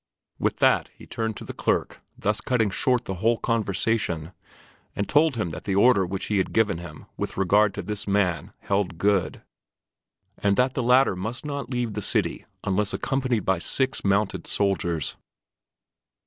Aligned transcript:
With 0.39 0.57
that 0.57 0.89
he 0.95 1.05
turned 1.05 1.37
to 1.37 1.45
the 1.45 1.53
clerk, 1.53 2.01
thus 2.17 2.41
cutting 2.41 2.71
short 2.71 3.05
the 3.05 3.13
whole 3.21 3.37
conversation, 3.37 4.31
and 4.95 5.07
told 5.07 5.35
him 5.35 5.51
that 5.51 5.65
the 5.65 5.75
order 5.75 6.07
which 6.07 6.25
he 6.25 6.39
had 6.39 6.53
given 6.53 6.79
him 6.79 7.05
with 7.17 7.37
regard 7.37 7.75
to 7.75 7.83
this 7.83 8.07
man 8.07 8.51
held 8.61 8.97
good, 8.97 9.43
and 10.39 10.57
that 10.57 10.73
the 10.73 10.81
latter 10.81 11.15
must 11.15 11.45
not 11.45 11.69
leave 11.69 11.93
the 11.93 12.01
city 12.01 12.45
unless 12.63 12.95
accompanied 12.95 13.45
by 13.45 13.59
six 13.59 14.03
mounted 14.03 14.47
soldiers. 14.47 15.17